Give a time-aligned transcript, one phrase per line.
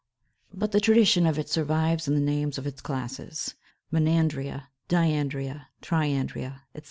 [0.51, 3.53] But the tradition of it survives in the names of its classes,
[3.93, 6.79] Monandria, Diandria, Triandria, etc.